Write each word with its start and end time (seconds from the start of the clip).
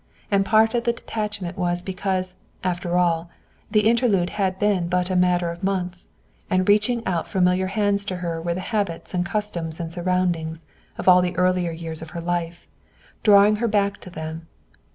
And 0.31 0.43
part 0.43 0.73
of 0.73 0.85
the 0.85 0.93
detachment 0.93 1.59
was 1.59 1.83
because, 1.83 2.33
after 2.63 2.97
all, 2.97 3.29
the 3.69 3.87
interlude 3.87 4.31
had 4.31 4.57
been 4.57 4.87
but 4.87 5.11
a 5.11 5.15
matter 5.15 5.51
of 5.51 5.63
months, 5.63 6.09
and 6.49 6.67
reaching 6.67 7.05
out 7.05 7.27
familiar 7.27 7.67
hands 7.67 8.03
to 8.05 8.15
her 8.15 8.41
were 8.41 8.55
the 8.55 8.61
habits 8.61 9.13
and 9.13 9.23
customs 9.23 9.79
and 9.79 9.93
surroundings 9.93 10.65
of 10.97 11.07
all 11.07 11.21
the 11.21 11.37
earlier 11.37 11.71
years 11.71 12.01
of 12.01 12.09
her 12.17 12.19
life, 12.21 12.65
drawing 13.21 13.57
her 13.57 13.67
back 13.67 14.01
to 14.01 14.09
them. 14.09 14.47